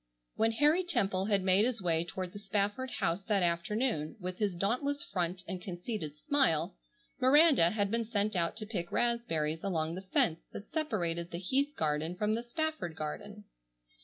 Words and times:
When 0.35 0.53
Harry 0.53 0.81
Temple 0.83 1.25
had 1.25 1.43
made 1.43 1.63
his 1.63 1.79
way 1.79 2.03
toward 2.03 2.33
the 2.33 2.39
Spafford 2.39 2.89
house 2.89 3.21
that 3.25 3.43
afternoon, 3.43 4.15
with 4.19 4.39
his 4.39 4.55
dauntless 4.55 5.03
front 5.03 5.43
and 5.47 5.61
conceited 5.61 6.15
smile, 6.17 6.75
Miranda 7.19 7.69
had 7.69 7.91
been 7.91 8.05
sent 8.05 8.35
out 8.35 8.57
to 8.57 8.65
pick 8.65 8.91
raspberries 8.91 9.63
along 9.63 9.93
the 9.93 10.01
fence 10.01 10.39
that 10.53 10.71
separated 10.71 11.29
the 11.29 11.37
Heath 11.37 11.73
garden 11.77 12.15
from 12.15 12.33
the 12.33 12.41
Spafford 12.41 12.95
garden. 12.95 13.43